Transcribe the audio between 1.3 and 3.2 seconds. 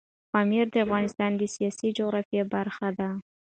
د سیاسي جغرافیه برخه ده.